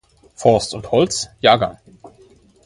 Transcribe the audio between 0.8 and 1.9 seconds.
Holz, Jg.